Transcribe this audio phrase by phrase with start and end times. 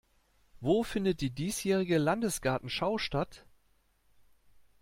[0.61, 3.45] Wo findet die diesjährige Landesgartenschau statt?